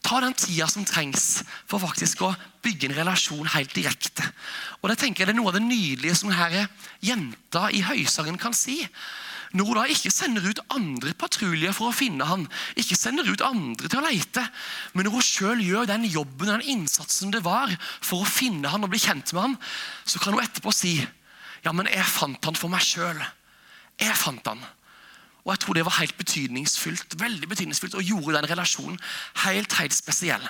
[0.04, 2.32] Ta den tida som trengs for faktisk å
[2.64, 4.24] bygge en relasjon helt direkte.
[4.80, 6.68] Og det tenker jeg det er Noe av det nydelige som denne
[7.04, 8.84] jenta i Høysangen kan si.
[9.56, 12.44] Når hun da ikke sender ut andre patruljer for å finne han,
[12.76, 14.44] ikke sender ut andre til å leite,
[14.92, 18.68] men når hun sjøl gjør den jobben og den innsatsen det var for å finne
[18.68, 19.56] han og bli kjent med han,
[20.04, 20.98] så kan hun etterpå si
[21.64, 23.18] ja, men jeg fant han for meg sjøl.
[23.98, 24.60] Jeg fant han.
[25.48, 28.98] Og jeg tror det var helt betydningsfullt veldig betydningsfullt, og gjorde den relasjonen
[29.46, 30.44] helt, helt spesiell.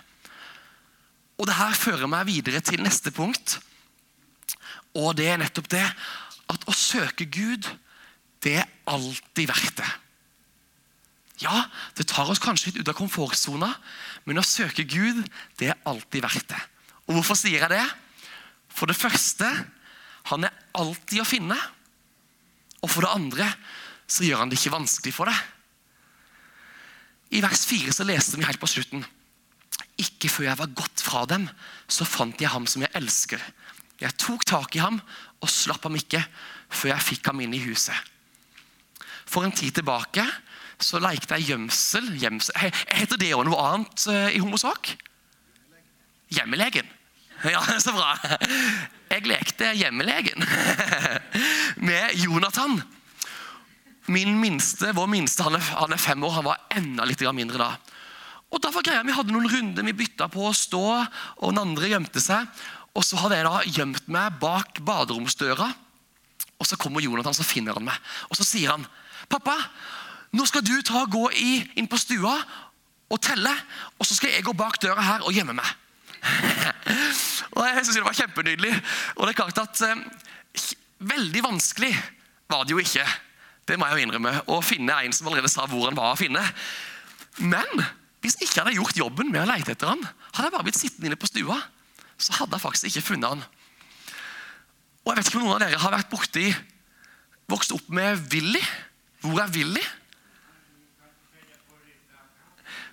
[1.38, 3.60] Og det her fører meg videre til neste punkt.
[4.98, 5.84] Og det er nettopp det
[6.50, 7.68] at å søke Gud,
[8.42, 9.88] det er alltid verdt det.
[11.46, 13.70] Ja, det tar oss kanskje litt ut av komfortsona,
[14.26, 15.22] men å søke Gud,
[15.62, 16.62] det er alltid verdt det.
[17.06, 17.84] Og hvorfor sier jeg det?
[18.74, 19.46] For det første,
[20.32, 21.58] han er alltid å finne.
[22.82, 23.46] Og for det andre
[24.08, 25.38] så gjør han det ikke vanskelig for deg.
[27.36, 29.04] I vers 4 så leste vi helt på slutten.
[30.00, 31.48] Ikke før jeg var gått fra dem,
[31.90, 33.42] så fant jeg ham som jeg elsker.
[34.00, 35.00] Jeg tok tak i ham
[35.42, 36.22] og slapp ham ikke
[36.70, 37.96] før jeg fikk ham inn i huset.
[39.28, 40.24] For en tid tilbake
[40.80, 42.12] så lekte jeg gjemsel.
[42.22, 42.54] gjemsel.
[42.94, 44.94] Heter det òg noe annet eh, i homosak?
[46.34, 46.86] Hjemmelegen.
[47.46, 48.16] Ja, så bra.
[49.12, 50.42] Jeg lekte hjemmelegen
[51.88, 52.80] med Jonathan.
[54.08, 57.60] Min minste, Vår minste han er, han er fem år, han var enda litt mindre
[57.60, 57.70] da.
[58.48, 60.84] Og da var greia, Vi hadde noen runder, vi bytta på å stå,
[61.38, 62.48] og den andre gjemte seg.
[62.94, 65.68] Og Så hadde jeg da gjemt meg bak baderomsdøra.
[66.58, 67.98] Og Så kommer Jonathan så finner han meg.
[68.30, 68.86] Og Så sier han,
[69.28, 69.56] 'Pappa,
[70.32, 72.38] nå skal du ta gå i, inn på stua
[73.10, 73.62] og telle.'
[73.98, 75.76] 'Og så skal jeg gå bak døra her og gjemme meg.'
[77.52, 78.82] og Jeg syns det var kjempenydelig.
[79.16, 79.96] Og det er klart at eh,
[80.98, 81.94] Veldig vanskelig
[82.50, 83.06] var det jo ikke
[83.68, 84.32] det må jeg jo innrømme.
[84.48, 86.42] Å finne en som allerede sa hvor han var å finne.
[87.38, 87.84] Men
[88.24, 90.02] hvis jeg ikke hadde gjort jobben med å lete etter han,
[90.32, 91.58] hadde jeg bare blitt sittende inne på stua,
[92.18, 93.44] så hadde jeg faktisk ikke funnet han.
[95.04, 96.48] Og jeg vet ikke om noen av dere har vært borti
[97.48, 98.60] Vokst opp med Willy.
[99.24, 99.84] Hvor er Willy?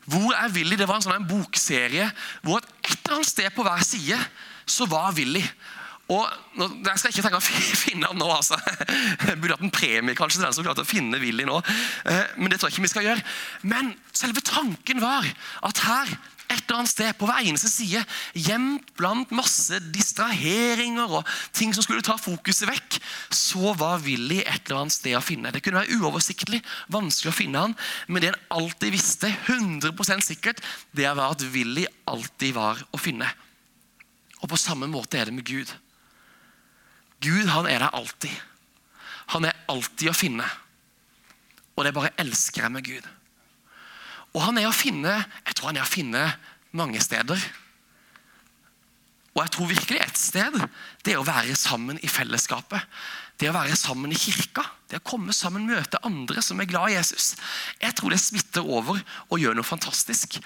[0.06, 0.78] Hvor er Willy?
[0.80, 2.06] Det var en sånn bokserie
[2.46, 4.20] hvor et eller annet sted på hver side
[4.64, 5.44] så var Willy.
[6.14, 6.26] Og
[6.86, 7.46] Jeg skal ikke tenke å
[7.86, 8.28] finne ham nå.
[8.30, 8.60] altså.
[9.26, 11.58] Jeg burde hatt en premie kanskje til den som klarte å finne Willy nå.
[12.06, 13.26] Eh, men det tror jeg ikke vi skal gjøre.
[13.66, 15.26] Men selve tanken var
[15.66, 16.14] at her
[16.46, 18.02] et eller annet sted på hver eneste side,
[18.38, 23.00] gjemt blant masse distraheringer og ting som skulle ta fokuset vekk,
[23.34, 25.50] så var Willy et eller annet sted å finne.
[25.50, 26.62] Det kunne være uoversiktlig,
[26.94, 27.74] vanskelig å finne han,
[28.08, 30.62] men det en alltid visste, 100% sikkert,
[30.94, 33.30] det var at Willy alltid var å finne.
[34.44, 35.72] Og på samme måte er det med Gud.
[37.26, 38.34] Gud han er der alltid.
[39.34, 40.46] Han er alltid å finne.
[41.76, 43.06] Og det bare elsker jeg med Gud.
[44.36, 46.26] Og han er å finne jeg tror han er å finne
[46.76, 47.40] mange steder.
[49.36, 50.58] Og jeg tror virkelig et sted
[51.04, 52.80] det er å være sammen i fellesskapet.
[53.36, 54.64] Det å være sammen i kirka.
[54.88, 57.34] Det å komme sammen møte andre som er glad i Jesus.
[57.82, 60.38] Jeg tror det smitter over og gjør noe fantastisk.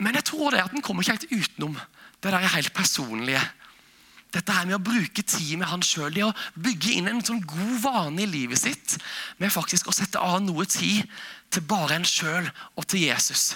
[0.00, 1.76] Men jeg tror det at den kommer ikke helt utenom
[2.22, 3.42] det der helt personlige.
[4.32, 7.42] Dette her med å bruke tid med han sjøl, det å bygge inn en sånn
[7.44, 8.96] god vane i livet sitt
[9.42, 11.04] med faktisk å sette av noe tid
[11.52, 13.52] til bare en sjøl og til Jesus.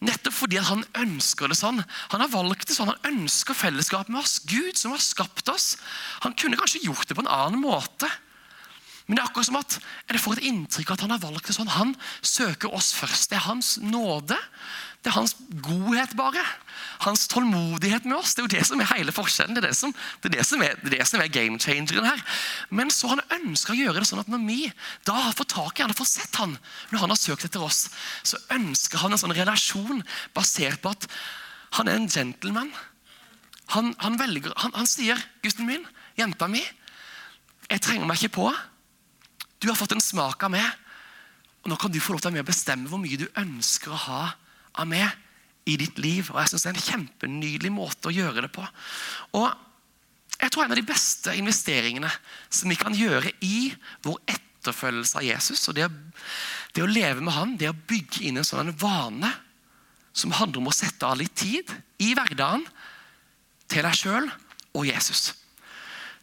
[0.00, 1.82] Nettopp fordi han ønsker det sånn.
[2.14, 2.88] Han har valgt det sånn.
[2.88, 4.38] Han ønsker fellesskap med oss.
[4.48, 5.74] Gud som har skapt oss.
[6.24, 8.08] Han kunne kanskje gjort det på en annen måte.
[9.06, 9.76] Men det er akkurat som at
[10.08, 11.72] jeg får et inntrykk av at han har valgt det sånn.
[11.74, 11.92] Han
[12.22, 13.28] søker oss først.
[13.28, 14.38] Det er hans nåde.
[15.00, 15.32] Det er hans
[15.64, 16.42] godhet, bare.
[17.06, 18.34] Hans tålmodighet med oss.
[18.36, 19.56] Det er jo det som er hele forskjellen.
[19.56, 22.20] Det er det som, det er, det som er, det som er game changeren her.
[22.68, 24.58] Men så han ønsker å gjøre det sånn at når vi
[25.08, 26.52] da har fått tak i han og fått sett han,
[26.90, 27.86] når han har søkt etter oss,
[28.22, 30.04] så ønsker han en sånn relasjon
[30.36, 31.08] basert på at
[31.78, 32.68] han er en gentleman.
[33.72, 35.86] Han, han, velger, han, han sier, 'Gutten min,
[36.18, 36.60] jenta mi,
[37.70, 38.52] jeg trenger meg ikke på.'
[39.60, 40.64] Du har fått en smak av meg,
[41.64, 44.22] og nå kan du få lov til å bestemme hvor mye du ønsker å ha
[44.78, 45.08] av meg
[45.70, 46.30] i ditt liv.
[46.30, 48.66] Og jeg synes Det er en kjempenydelig måte å gjøre det på.
[49.38, 49.50] Og
[50.40, 52.10] jeg tror En av de beste investeringene
[52.48, 55.90] som vi kan gjøre i vår etterfølgelse av Jesus, og det
[56.74, 59.30] det å leve med han, det å bygge inn en sånn vane
[60.12, 61.70] som handler om å sette av litt tid
[62.02, 62.64] i hverdagen
[63.70, 64.28] til deg sjøl
[64.76, 65.30] og Jesus.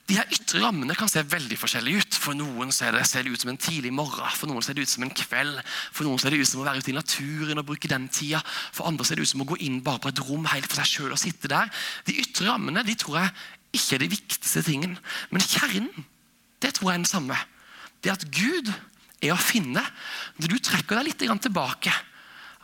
[0.07, 2.17] De her ytre rammene kan se veldig forskjellige ut.
[2.23, 4.85] For noen ser det, ser det, ut som en tidlig morgen, for noen ser det
[4.87, 5.59] ut som en kveld.
[5.91, 8.39] For noen ser det ut som å være ute i naturen og bruke den tida.
[8.71, 10.79] For andre ser det ut som å gå inn bare på et rom helt for
[10.79, 11.71] seg sjøl og sitte der.
[12.07, 13.35] De ytre rammene de tror jeg
[13.75, 14.95] ikke er de viktigste tingen.
[15.33, 16.07] Men kjernen,
[16.63, 17.39] det tror jeg er den samme.
[17.99, 18.71] Det at Gud
[19.19, 19.83] er å finne
[20.37, 21.91] når du trekker deg litt tilbake.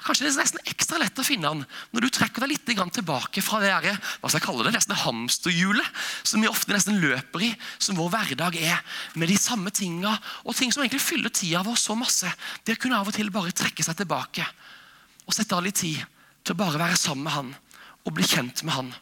[0.04, 1.62] Kanskje det er nesten ekstra lett å finne han
[1.96, 5.00] når du trekker deg litt tilbake fra det der, hva skal jeg kalle det, nesten
[5.00, 8.82] hamsterhjulet som vi ofte nesten løper i, som vår hverdag er,
[9.16, 12.30] med de samme tinga og ting som egentlig fyller tida vår så masse.
[12.68, 14.46] Det kunne av og til bare trekke seg tilbake
[15.24, 16.04] og sette av litt tid
[16.44, 17.54] til å bare være sammen med han
[18.04, 18.94] og bli kjent med han.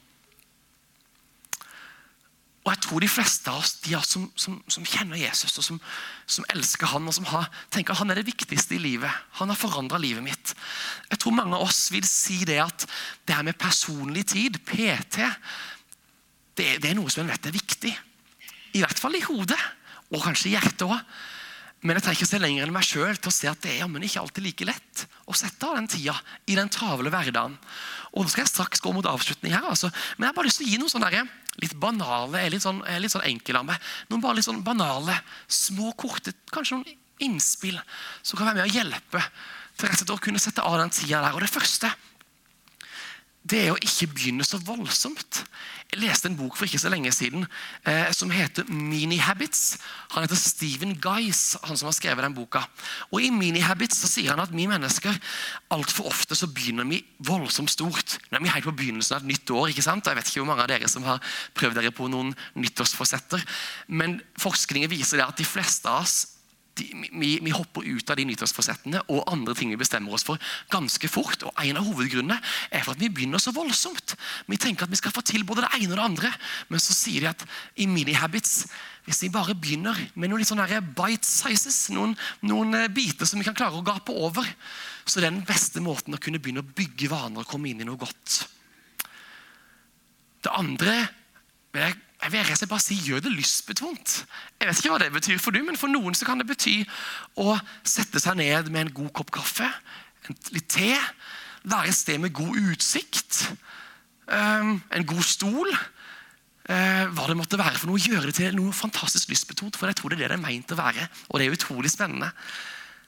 [2.61, 5.79] Og jeg tror de fleste av oss de som, som, som, kjenner Jesus og som,
[6.29, 9.09] som, elsker han og som har, tenker han er det viktigste i livet.
[9.39, 10.53] Han har forandra livet mitt.
[11.09, 12.85] Jeg tror mange av oss vil si det at
[13.25, 15.25] det her med personlig tid, PT,
[16.59, 17.95] det, det er noe som en vet er viktig.
[18.77, 19.59] I hvert fall i hodet,
[20.11, 20.99] og kanskje i hjertet òg.
[21.81, 24.03] Men jeg trenger seg lenger enn meg sjøl til å se at det er men
[24.05, 26.13] ikke alltid like lett å sette av den tida
[26.45, 27.55] i den travle hverdagen.
[28.13, 29.89] Og nå skal jeg straks gå mot avslutning her, altså.
[30.17, 31.23] men jeg har bare lyst til å gi noen sånne
[31.61, 33.89] litt banale, litt sånn, litt sånn enkle av meg.
[34.11, 35.17] Noen bare litt sånn banale,
[35.51, 37.79] små, korte, kanskje noen innspill
[38.21, 39.21] som kan være med å hjelpe
[39.77, 41.35] til rett og slett å kunne sette av den tida der.
[41.35, 41.89] Og det første
[43.41, 45.41] det er å ikke begynne så voldsomt.
[45.91, 47.47] Jeg leste en bok for ikke så lenge siden
[47.89, 49.79] eh, som heter Mini Habits.
[50.13, 52.61] Han heter Stephen Guys, han som har skrevet den boka.
[53.09, 55.17] Og I Mini Habits så sier han at vi mennesker
[55.73, 58.19] altfor ofte så begynner vi voldsomt stort.
[58.29, 59.71] Nå er vi helt på begynnelsen av et nytt år.
[59.73, 60.05] ikke sant?
[60.05, 63.41] Jeg vet ikke hvor mange av dere som har prøvd dere på noen nyttårsforsetter.
[63.89, 66.19] Men forskningen viser det at de fleste av oss
[66.83, 70.41] vi, vi, hopper ut av de nyttårsforsettene og andre ting vi bestemmer oss for
[70.73, 71.45] ganske fort.
[71.47, 72.39] og En av hovedgrunnene
[72.69, 74.15] er for at vi begynner så voldsomt.
[74.47, 76.33] Vi tenker at vi skal få til både det ene og det andre.
[76.69, 77.45] Men så sier de at
[77.79, 78.65] i mini-habits
[79.07, 82.13] hvis vi bare begynner med noen sånne bite sizes, noen,
[82.45, 84.45] noen eh, biter som vi kan klare å gape over,
[85.05, 87.81] så det er den beste måten å kunne begynne å bygge vaner og komme inn
[87.81, 88.43] i noe godt.
[90.41, 90.93] Det andre
[91.73, 94.15] vil jeg jeg vil rett bare si gjør det lystbetont.
[94.59, 96.83] Jeg vet ikke hva det betyr for du, men for noen så kan det bety
[97.41, 97.55] å
[97.87, 99.69] sette seg ned med en god kopp kaffe,
[100.53, 100.93] litt te,
[101.65, 103.41] være et sted med god utsikt,
[104.29, 105.73] ehm, en god stol.
[106.69, 109.75] Eh, hva det måtte være for noe, Gjøre det til noe fantastisk lystbetont.
[109.75, 111.09] For jeg tror det er det det er meint å være.
[111.29, 112.29] Og det er utrolig spennende.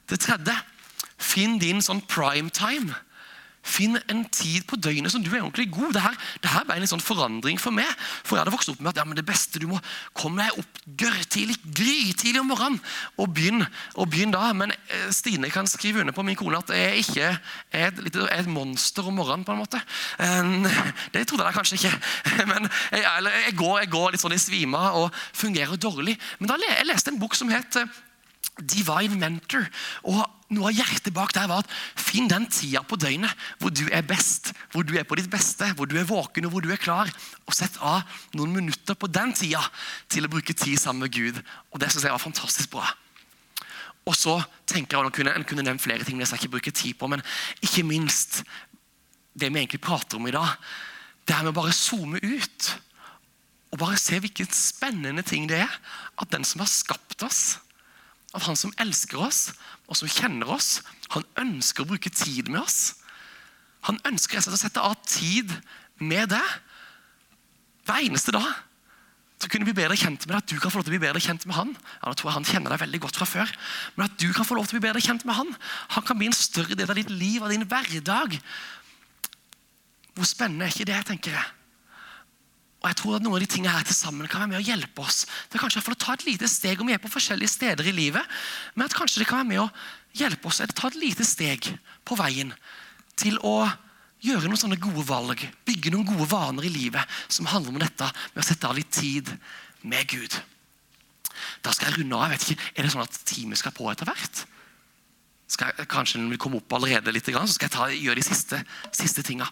[0.09, 0.57] Det tredje,
[1.21, 2.49] finn din sånn primetime.
[2.89, 2.95] time.
[3.63, 5.95] Finn en tid på døgnet som du er ordentlig god.
[5.95, 6.11] Dette,
[6.43, 7.87] dette ble en sånn forandring for meg.
[8.25, 9.79] For Jeg hadde vokst opp med at ja, det beste du må
[10.19, 12.81] komme deg opp gørrtidlig, grytidlig om morgenen.
[13.15, 13.63] Og begynn,
[13.95, 14.49] og begynn da.
[14.57, 18.35] Men eh, Stine kan skrive under på min kone at jeg ikke er et, er
[18.41, 19.47] et monster om morgenen.
[19.47, 19.79] på en måte.
[21.13, 21.93] Det trodde jeg kanskje ikke.
[22.51, 26.17] Men jeg, jeg, går, jeg går, litt sånn i svima og fungerer dårlig.
[26.39, 28.01] Men da jeg leste en bok som het eh,
[28.59, 29.65] Divine Mentor.
[30.03, 30.21] Og
[30.53, 34.05] Noe av hjertet bak der var at finn den tida på døgnet hvor du er
[34.07, 36.81] best, hvor du er på ditt beste, hvor du er våken og hvor du er
[36.81, 37.09] klar.
[37.47, 38.03] Og sett av
[38.37, 39.63] noen minutter på den tida
[40.11, 41.41] til å bruke tid sammen med Gud.
[41.73, 42.85] Og Det synes jeg var fantastisk bra.
[44.03, 44.37] Og så
[44.67, 47.07] tenker jeg, kunne, En kunne nevnt flere ting, men jeg skal ikke bruke tid på,
[47.07, 47.23] men
[47.63, 48.43] ikke minst
[49.33, 50.57] det vi egentlig prater om i dag.
[51.23, 52.73] Det er med å bare zoome ut
[53.73, 55.77] og bare se hvilken spennende ting det er
[56.21, 57.57] at den som har skapt oss,
[58.33, 59.51] at han som elsker oss,
[59.87, 60.81] og som kjenner oss,
[61.13, 62.95] han ønsker å bruke tid med oss.
[63.89, 65.51] Han ønsker å sette av tid
[66.01, 66.53] med deg
[67.85, 68.47] hver eneste dag.
[69.43, 71.03] Så kunne bli bedre kjent med deg, At du kan få lov til å bli
[71.03, 71.73] bedre kjent med han.
[71.75, 73.49] Ja, da tror jeg Han kjenner deg veldig godt fra før.
[73.97, 75.51] Men at du kan få lov til å bli bedre kjent med han.
[75.97, 78.39] Han kan bli en større del av ditt liv og din hverdag.
[80.15, 81.43] Hvor spennende er ikke det, tenker jeg.
[82.83, 84.65] Og jeg tror at Noen av de tingene her til sammen kan være med å
[84.67, 87.55] hjelpe oss Det er kanskje å ta et lite steg om vi er på forskjellige
[87.55, 88.35] steder i livet.
[88.75, 89.71] Men at kanskje det kan være med å
[90.19, 91.71] hjelpe oss eller ta et lite steg
[92.03, 92.51] på veien
[93.19, 93.63] til å
[94.23, 95.41] gjøre noen sånne gode valg.
[95.67, 98.91] Bygge noen gode vaner i livet som handler om dette med å sette av litt
[98.93, 99.31] tid
[99.87, 100.35] med Gud.
[101.63, 102.31] Da skal jeg runde av.
[102.31, 104.45] jeg vet ikke, Er det sånn at teamet skal på etter hvert?
[105.47, 108.25] Skal jeg, kanskje den vil komme opp allerede litt, så skal jeg ta, gjøre de
[108.25, 108.59] siste,
[108.91, 109.47] siste tinga.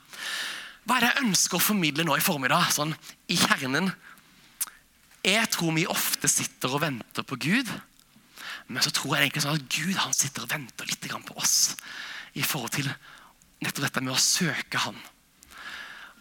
[0.85, 2.93] Hva er det jeg ønsker å formidle nå i formiddag, sånn
[3.29, 3.91] i kjernen?
[5.21, 7.69] Jeg tror vi ofte sitter og venter på Gud.
[8.71, 11.75] Men så tror jeg egentlig sånn at Gud han sitter og venter litt på oss
[12.39, 12.87] i forhold til
[13.61, 14.97] nettopp dette med å søke Han.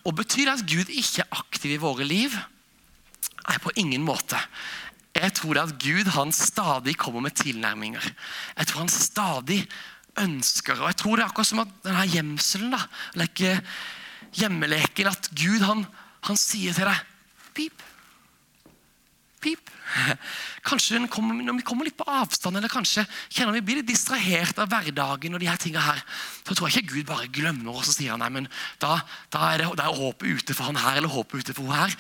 [0.09, 2.35] Og Betyr det at Gud ikke er aktiv i våre liv?
[3.47, 4.39] Nei, på ingen måte.
[5.17, 8.05] Jeg tror det at Gud han stadig kommer med tilnærminger.
[8.57, 9.63] Jeg tror han stadig
[10.21, 12.81] ønsker Og jeg tror det er akkurat som at denne gjemselen da,
[13.17, 13.53] like,
[14.37, 15.87] hjemmeleken at Gud han,
[16.27, 17.07] han sier til deg
[17.57, 17.83] Pip.
[19.41, 19.71] Pip.
[20.69, 24.61] Kanskje kommer, når vi kommer litt på avstand, eller kanskje kjenner vi blir litt distrahert
[24.61, 26.03] av hverdagen, og de her tingene her,
[26.45, 28.47] så tror jeg ikke Gud bare glemmer oss og sier nei, men
[28.83, 29.01] da,
[29.33, 31.75] da er det, da er håpet ute for han her eller håpet ute for hun
[31.81, 31.97] her.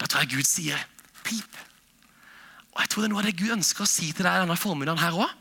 [0.00, 0.86] Da tror jeg Gud sier
[1.26, 1.60] pip.
[2.72, 4.58] Og jeg tror det er noe av det Gud ønsker å si til deg denne
[4.58, 5.38] formiddagen her òg.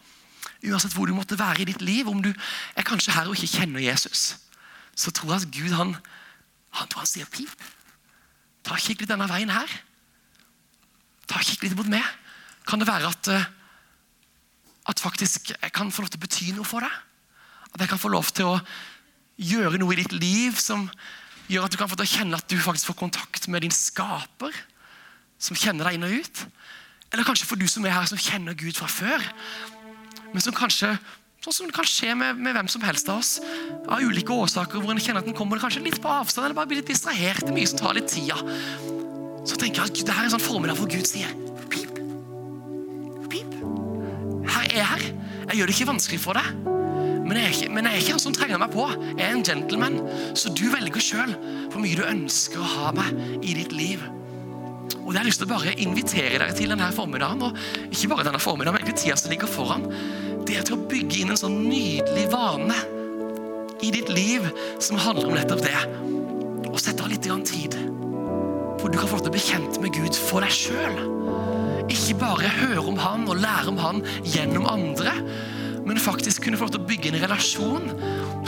[0.68, 3.62] Uansett hvor du måtte være i ditt liv, om du er kanskje her og ikke
[3.62, 4.36] kjenner Jesus,
[5.02, 5.96] så tror jeg at Gud han,
[6.78, 7.70] han, han sier pip.
[8.66, 9.72] Ta kikk litt denne veien her.
[11.30, 12.06] Ta kikk litt mot meg.
[12.70, 13.48] Kan det være at, eh,
[14.92, 16.94] at faktisk jeg kan få lov til å bety noe for deg?
[17.72, 18.60] At jeg kan få lov til å
[19.42, 20.86] gjøre noe i ditt liv som
[21.52, 23.74] gjør at du kan få til å kjenne at du faktisk får kontakt med din
[23.74, 24.54] skaper,
[25.42, 26.44] som kjenner deg inn og ut?
[27.12, 29.26] Eller kanskje for du som er her, som kjenner Gud fra før,
[30.32, 30.94] men som kanskje
[31.42, 33.32] Sånn som det kan skje med, med, hvem som helst av oss.
[33.90, 36.70] Av ulike årsaker hvor en kjenner at en kommer kanskje litt på avstand eller bare
[36.70, 37.42] blir litt distrahert.
[37.48, 38.38] Det mye som tar litt tida.
[39.50, 41.34] Så tenker jeg at det her er en sånn formiddag hvor Gud sier
[41.74, 41.98] pip.
[43.34, 43.58] Pip.
[44.54, 45.08] Her er jeg her.
[45.48, 46.54] Jeg gjør det ikke vanskelig for deg.
[47.26, 48.88] Men jeg, er ikke, men jeg er ikke han som trenger meg på.
[49.10, 50.02] Jeg er en gentleman.
[50.38, 51.34] Så du velger sjøl
[51.74, 54.06] hvor mye du ønsker å ha meg i ditt liv.
[55.02, 57.48] Og det har jeg lyst til å bare invitere dere til denne formiddagen.
[57.50, 59.90] Og ikke bare denne formiddagen, men egentlig tida som ligger foran
[60.48, 62.78] det er til å bygge inn en sånn nydelig vane
[63.82, 64.46] i ditt liv
[64.82, 65.80] som handler om nettopp det.
[66.72, 67.78] Og sette av litt tid
[68.82, 70.96] hvor du kan få lov til å bli kjent med Gud for deg sjøl.
[71.92, 75.14] Ikke bare høre om Han og lære om Han gjennom andre,
[75.86, 77.92] men faktisk kunne få lov til å bygge en relasjon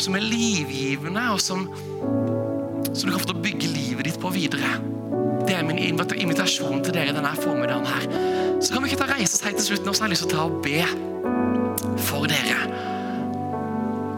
[0.02, 1.68] som er livgivende, og som,
[2.90, 4.78] som du kan få til å bygge livet ditt på videre.
[5.44, 8.08] Det er min invitasjon til dere denne formiddagen her.
[8.64, 10.34] Så kan vi ikke ta reise helt til slutten, og så har jeg lyst til
[10.34, 11.13] å ta og be
[12.10, 12.60] for dere.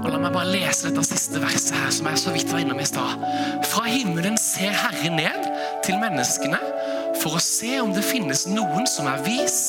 [0.05, 2.81] Og La meg bare lese dette siste verset her, som jeg så vidt var innom
[2.81, 3.23] i stad.
[3.65, 5.49] Fra himmelen ser Herren ned
[5.85, 6.59] til menneskene
[7.21, 9.59] for å se om det finnes noen som er vis,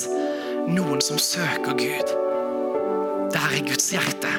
[0.69, 2.13] noen som søker Gud.
[3.33, 4.33] Det her er Guds hjerte.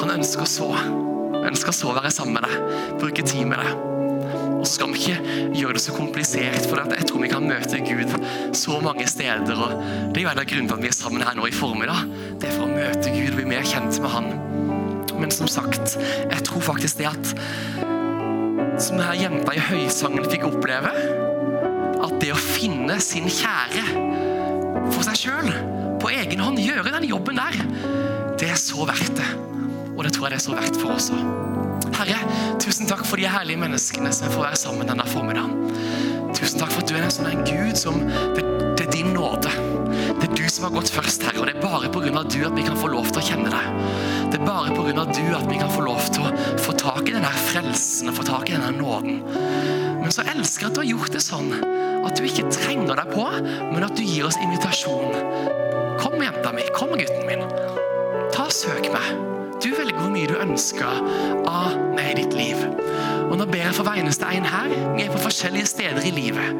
[0.00, 0.70] Han ønsker så,
[1.44, 3.93] ønsker så å være sammen med deg, bruke tid med deg.
[4.64, 8.14] Så skal vi ikke gjøre det så komplisert, for jeg tror vi kan møte Gud
[8.56, 9.58] så mange steder.
[9.60, 9.82] og
[10.14, 12.06] Det er jo en av grunnene til at vi er sammen her nå i formiddag.
[12.40, 14.30] Det er for å møte Gud og bli mer kjent med Han.
[15.20, 17.34] Men som sagt, jeg tror faktisk det at
[18.80, 20.90] Som denne jenta i høysangen fikk oppleve,
[22.04, 23.84] at det å finne sin kjære
[24.94, 25.52] for seg sjøl,
[26.02, 27.60] på egen hånd, gjøre den jobben der,
[28.40, 29.28] det er så verdt det.
[29.94, 31.63] Og det tror jeg det er så verdt for oss òg.
[32.04, 35.70] Herre, tusen takk for de herlige menneskene som får være sammen denne formiddagen.
[36.36, 38.02] Tusen takk for at du er en sånn en Gud som
[38.34, 38.42] det,
[38.76, 39.52] det, er din nåde.
[40.18, 42.24] Det er du som har gått først, Herre, og det er bare pga.
[42.28, 43.80] du at vi kan få lov til å kjenne deg.
[44.34, 45.06] Det er bare pga.
[45.16, 48.28] du at vi kan få lov til å få tak i denne frelsen og få
[48.28, 49.24] tak i denne nåden.
[50.02, 51.52] Men så elsker jeg at du har gjort det sånn
[52.04, 53.30] at du ikke trenger deg på,
[53.70, 55.16] men at du gir oss invitasjon.
[56.02, 56.66] Kom, jenta mi.
[56.74, 57.13] Kom, gutten
[60.04, 61.00] hvor mye du ønsker
[61.48, 62.60] av meg i ditt liv.
[63.30, 64.72] Og Nå ber jeg for hver eneste en her.
[64.96, 66.58] Vi er på forskjellige steder i livet.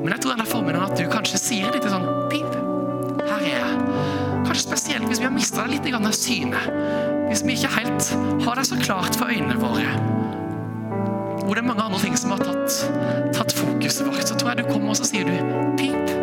[0.00, 2.56] Men jeg tror denne formiddagen at du kanskje sier litt sånn Pip,
[3.24, 3.76] her er jeg.
[4.44, 6.66] Kanskje spesielt hvis vi har mista litt av synet.
[7.30, 8.10] Hvis vi ikke helt
[8.44, 9.94] har det så klart for øynene våre.
[11.44, 12.80] Hvor det er mange andre ting som har tatt,
[13.36, 14.26] tatt fokuset vårt.
[14.28, 15.36] Så tror jeg du kommer og så sier du
[15.78, 16.16] pip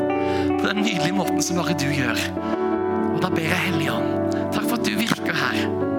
[0.61, 2.19] på den nydelige måten som bare du gjør.
[3.15, 5.90] Og da ber jeg Hellige Ånd, takk for at du virker her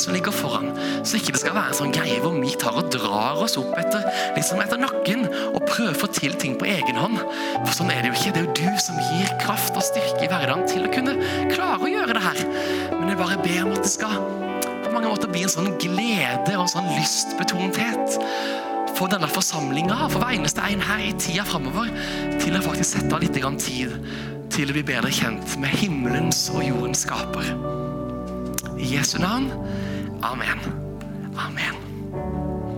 [0.00, 0.70] som ligger foran.
[1.06, 3.76] Så ikke det skal være en sånn greie hvor vi tar og drar oss opp
[3.80, 7.20] etter, liksom etter nakken og prøver å få til ting på egen hånd.
[7.66, 8.34] For sånn er det jo ikke.
[8.34, 11.16] Det er jo du som gir kraft og styrke i hverdagen til å kunne
[11.52, 12.42] klare å gjøre det her.
[12.96, 14.18] Men jeg bare ber om at det skal
[14.90, 18.18] på mange måter bli en sånn glede og en sånn lystbetonthet
[18.96, 21.88] for denne forsamlinga, for hver eneste en her i tida framover,
[22.42, 23.94] til å faktisk sette av litt tid
[24.50, 27.54] til å bli bedre kjent med himmelens og jordens skaper.
[28.76, 29.48] I Jesu navn.
[30.22, 30.58] Amen.
[31.36, 31.89] Amen.